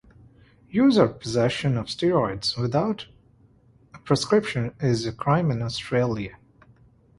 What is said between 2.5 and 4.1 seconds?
without a